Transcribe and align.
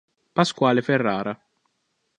Pasquale 0.37 0.81
Ferrara 0.81 1.37